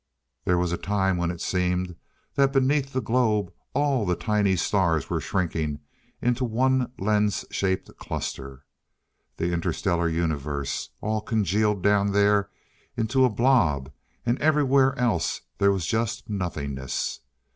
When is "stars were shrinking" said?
4.55-5.79